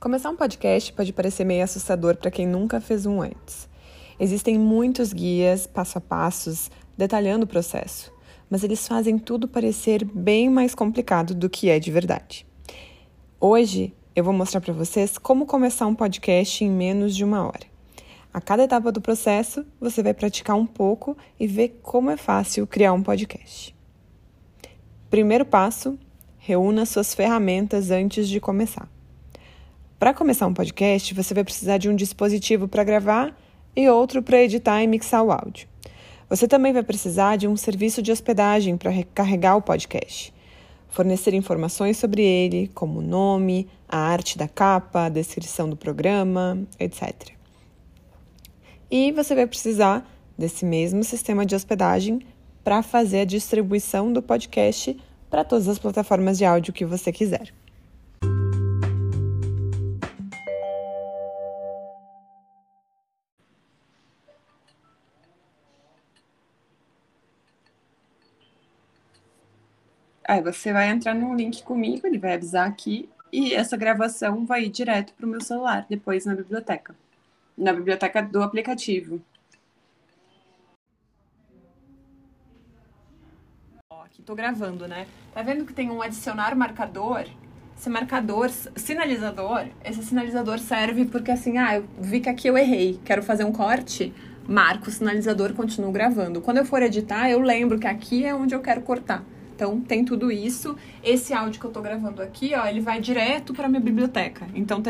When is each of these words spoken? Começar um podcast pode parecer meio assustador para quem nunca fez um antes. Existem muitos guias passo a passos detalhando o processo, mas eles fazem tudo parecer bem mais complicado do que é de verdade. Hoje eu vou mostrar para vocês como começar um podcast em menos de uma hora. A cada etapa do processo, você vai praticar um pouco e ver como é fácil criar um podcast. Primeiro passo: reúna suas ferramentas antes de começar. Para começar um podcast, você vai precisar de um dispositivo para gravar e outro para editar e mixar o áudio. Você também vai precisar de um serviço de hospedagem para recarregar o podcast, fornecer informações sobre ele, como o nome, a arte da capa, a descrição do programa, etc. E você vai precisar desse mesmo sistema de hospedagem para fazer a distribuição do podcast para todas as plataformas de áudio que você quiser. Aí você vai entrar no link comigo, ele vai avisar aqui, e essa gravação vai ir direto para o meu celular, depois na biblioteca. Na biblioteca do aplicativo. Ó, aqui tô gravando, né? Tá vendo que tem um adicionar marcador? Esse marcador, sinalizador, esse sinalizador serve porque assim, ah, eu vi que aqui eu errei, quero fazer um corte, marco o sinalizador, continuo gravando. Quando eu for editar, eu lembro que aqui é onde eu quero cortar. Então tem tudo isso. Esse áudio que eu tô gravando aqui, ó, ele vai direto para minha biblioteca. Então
Começar 0.00 0.30
um 0.30 0.36
podcast 0.36 0.92
pode 0.92 1.12
parecer 1.12 1.42
meio 1.42 1.64
assustador 1.64 2.16
para 2.16 2.30
quem 2.30 2.46
nunca 2.46 2.80
fez 2.80 3.04
um 3.04 3.20
antes. 3.20 3.68
Existem 4.20 4.56
muitos 4.56 5.12
guias 5.12 5.66
passo 5.66 5.98
a 5.98 6.00
passos 6.00 6.70
detalhando 6.96 7.46
o 7.46 7.48
processo, 7.48 8.12
mas 8.48 8.62
eles 8.62 8.86
fazem 8.86 9.18
tudo 9.18 9.48
parecer 9.48 10.04
bem 10.04 10.48
mais 10.48 10.72
complicado 10.72 11.34
do 11.34 11.50
que 11.50 11.68
é 11.68 11.80
de 11.80 11.90
verdade. 11.90 12.46
Hoje 13.40 13.92
eu 14.14 14.22
vou 14.22 14.32
mostrar 14.32 14.60
para 14.60 14.72
vocês 14.72 15.18
como 15.18 15.46
começar 15.46 15.88
um 15.88 15.96
podcast 15.96 16.64
em 16.64 16.70
menos 16.70 17.16
de 17.16 17.24
uma 17.24 17.44
hora. 17.44 17.66
A 18.32 18.40
cada 18.40 18.62
etapa 18.62 18.92
do 18.92 19.00
processo, 19.00 19.66
você 19.80 20.00
vai 20.00 20.14
praticar 20.14 20.54
um 20.54 20.66
pouco 20.66 21.16
e 21.40 21.46
ver 21.48 21.80
como 21.82 22.08
é 22.08 22.16
fácil 22.16 22.68
criar 22.68 22.92
um 22.92 23.02
podcast. 23.02 23.74
Primeiro 25.10 25.44
passo: 25.44 25.98
reúna 26.36 26.86
suas 26.86 27.14
ferramentas 27.14 27.90
antes 27.90 28.28
de 28.28 28.38
começar. 28.38 28.88
Para 29.98 30.14
começar 30.14 30.46
um 30.46 30.54
podcast, 30.54 31.12
você 31.12 31.34
vai 31.34 31.42
precisar 31.42 31.76
de 31.76 31.88
um 31.88 31.96
dispositivo 31.96 32.68
para 32.68 32.84
gravar 32.84 33.36
e 33.74 33.88
outro 33.88 34.22
para 34.22 34.40
editar 34.40 34.80
e 34.80 34.86
mixar 34.86 35.24
o 35.24 35.32
áudio. 35.32 35.66
Você 36.30 36.46
também 36.46 36.72
vai 36.72 36.84
precisar 36.84 37.34
de 37.34 37.48
um 37.48 37.56
serviço 37.56 38.00
de 38.00 38.12
hospedagem 38.12 38.76
para 38.76 38.92
recarregar 38.92 39.56
o 39.56 39.62
podcast, 39.62 40.32
fornecer 40.88 41.34
informações 41.34 41.96
sobre 41.96 42.22
ele, 42.22 42.70
como 42.76 43.00
o 43.00 43.02
nome, 43.02 43.66
a 43.88 43.98
arte 43.98 44.38
da 44.38 44.46
capa, 44.46 45.06
a 45.06 45.08
descrição 45.08 45.68
do 45.68 45.76
programa, 45.76 46.56
etc. 46.78 47.32
E 48.88 49.10
você 49.10 49.34
vai 49.34 49.48
precisar 49.48 50.08
desse 50.38 50.64
mesmo 50.64 51.02
sistema 51.02 51.44
de 51.44 51.56
hospedagem 51.56 52.20
para 52.62 52.84
fazer 52.84 53.22
a 53.22 53.24
distribuição 53.24 54.12
do 54.12 54.22
podcast 54.22 54.96
para 55.28 55.42
todas 55.42 55.66
as 55.66 55.80
plataformas 55.80 56.38
de 56.38 56.44
áudio 56.44 56.72
que 56.72 56.84
você 56.84 57.10
quiser. 57.10 57.52
Aí 70.28 70.42
você 70.42 70.74
vai 70.74 70.90
entrar 70.90 71.14
no 71.14 71.34
link 71.34 71.62
comigo, 71.62 72.06
ele 72.06 72.18
vai 72.18 72.34
avisar 72.34 72.68
aqui, 72.68 73.08
e 73.32 73.54
essa 73.54 73.78
gravação 73.78 74.44
vai 74.44 74.64
ir 74.64 74.68
direto 74.68 75.14
para 75.14 75.24
o 75.24 75.28
meu 75.28 75.40
celular, 75.40 75.86
depois 75.88 76.26
na 76.26 76.34
biblioteca. 76.34 76.94
Na 77.56 77.72
biblioteca 77.72 78.20
do 78.20 78.42
aplicativo. 78.42 79.22
Ó, 83.90 84.02
aqui 84.02 84.20
tô 84.20 84.34
gravando, 84.34 84.86
né? 84.86 85.06
Tá 85.32 85.40
vendo 85.40 85.64
que 85.64 85.72
tem 85.72 85.90
um 85.90 86.02
adicionar 86.02 86.54
marcador? 86.54 87.24
Esse 87.74 87.88
marcador, 87.88 88.50
sinalizador, 88.76 89.66
esse 89.82 90.02
sinalizador 90.02 90.58
serve 90.58 91.06
porque 91.06 91.30
assim, 91.30 91.56
ah, 91.56 91.76
eu 91.76 91.88
vi 91.98 92.20
que 92.20 92.28
aqui 92.28 92.48
eu 92.48 92.58
errei, 92.58 93.00
quero 93.02 93.22
fazer 93.22 93.44
um 93.44 93.52
corte, 93.52 94.12
marco 94.46 94.88
o 94.88 94.92
sinalizador, 94.92 95.54
continuo 95.54 95.90
gravando. 95.90 96.42
Quando 96.42 96.58
eu 96.58 96.66
for 96.66 96.82
editar, 96.82 97.30
eu 97.30 97.40
lembro 97.40 97.78
que 97.78 97.86
aqui 97.86 98.26
é 98.26 98.34
onde 98.34 98.54
eu 98.54 98.60
quero 98.60 98.82
cortar. 98.82 99.24
Então 99.58 99.80
tem 99.80 100.04
tudo 100.04 100.30
isso. 100.30 100.76
Esse 101.02 101.34
áudio 101.34 101.58
que 101.60 101.66
eu 101.66 101.72
tô 101.72 101.82
gravando 101.82 102.22
aqui, 102.22 102.52
ó, 102.54 102.64
ele 102.64 102.80
vai 102.80 103.00
direto 103.00 103.52
para 103.52 103.68
minha 103.68 103.80
biblioteca. 103.80 104.46
Então 104.54 104.80